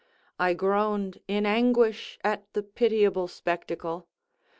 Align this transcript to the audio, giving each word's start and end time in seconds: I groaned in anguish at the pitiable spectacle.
I 0.39 0.55
groaned 0.55 1.19
in 1.27 1.45
anguish 1.45 2.17
at 2.23 2.51
the 2.53 2.63
pitiable 2.63 3.27
spectacle. 3.27 4.07